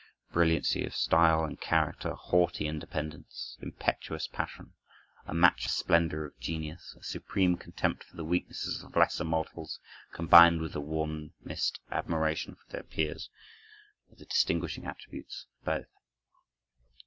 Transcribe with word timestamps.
Brilliancy 0.33 0.83
of 0.83 0.95
style 0.95 1.43
and 1.43 1.61
character, 1.61 2.15
haughty 2.15 2.65
independence, 2.65 3.55
impetuous 3.61 4.25
passion, 4.27 4.73
a 5.27 5.33
matchless 5.35 5.75
splendor 5.75 6.25
of 6.25 6.39
genius, 6.39 6.95
a 6.99 7.03
supreme 7.03 7.55
contempt 7.55 8.05
for 8.05 8.15
the 8.15 8.25
weaknesses 8.25 8.81
of 8.81 8.95
lesser 8.95 9.23
mortals, 9.23 9.79
combined 10.11 10.59
with 10.59 10.73
the 10.73 10.81
warmest 10.81 11.81
admiration 11.91 12.55
for 12.55 12.65
their 12.71 12.81
peers, 12.81 13.29
are 14.11 14.15
the 14.15 14.25
distinguishing 14.25 14.87
attributes 14.87 15.45
of 15.59 15.65
both. 15.65 15.87